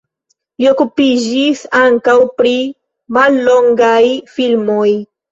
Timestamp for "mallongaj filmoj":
3.17-4.87